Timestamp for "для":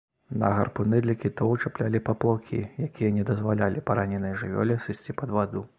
1.05-1.15